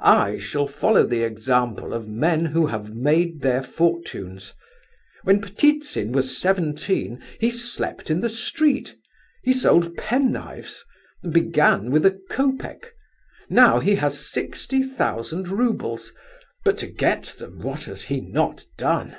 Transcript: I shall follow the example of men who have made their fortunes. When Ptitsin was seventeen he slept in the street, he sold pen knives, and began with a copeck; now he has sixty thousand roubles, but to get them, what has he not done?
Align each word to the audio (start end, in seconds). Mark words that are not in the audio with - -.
I 0.00 0.38
shall 0.38 0.66
follow 0.66 1.04
the 1.04 1.22
example 1.24 1.92
of 1.92 2.08
men 2.08 2.46
who 2.46 2.68
have 2.68 2.94
made 2.94 3.42
their 3.42 3.62
fortunes. 3.62 4.54
When 5.24 5.42
Ptitsin 5.42 6.10
was 6.10 6.34
seventeen 6.38 7.22
he 7.38 7.50
slept 7.50 8.10
in 8.10 8.22
the 8.22 8.30
street, 8.30 8.96
he 9.42 9.52
sold 9.52 9.94
pen 9.98 10.32
knives, 10.32 10.86
and 11.22 11.34
began 11.34 11.90
with 11.90 12.06
a 12.06 12.18
copeck; 12.30 12.94
now 13.50 13.78
he 13.78 13.96
has 13.96 14.26
sixty 14.32 14.82
thousand 14.82 15.48
roubles, 15.50 16.14
but 16.64 16.78
to 16.78 16.86
get 16.86 17.34
them, 17.38 17.58
what 17.60 17.84
has 17.84 18.04
he 18.04 18.22
not 18.22 18.64
done? 18.78 19.18